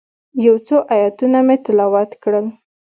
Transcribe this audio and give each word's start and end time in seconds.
یو 0.45 0.55
څو 0.67 0.77
آیتونه 0.95 1.39
مې 1.47 1.55
تلاوت 1.65 2.11
کړل. 2.23 2.45